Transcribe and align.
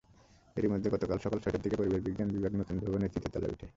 এরই 0.55 0.67
মধ্যে 0.67 0.89
গতকাল 0.89 1.17
সকাল 1.17 1.37
ছয়টার 1.39 1.61
দিকে 1.61 1.75
পরিবেশবিজ্ঞান 1.75 2.29
বিভাগ 2.29 2.53
নতুন 2.55 2.75
ভবনের 2.79 3.11
তৃতীয় 3.13 3.31
তলায় 3.33 3.53
ওঠে। 3.53 3.67